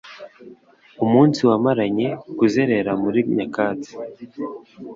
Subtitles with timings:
[1.05, 2.07] Umunsi wamaranye-
[2.37, 3.93] kuzerera muri nyakatsi